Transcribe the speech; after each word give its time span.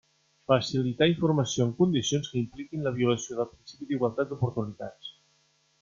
Facilitar 0.51 1.07
informació 1.11 1.67
en 1.67 1.73
condicions 1.83 2.31
que 2.31 2.41
impliquin 2.41 2.89
la 2.89 2.95
violació 2.97 3.39
del 3.41 3.51
principi 3.53 3.91
d'igualtat 3.93 4.33
d'oportunitats. 4.33 5.17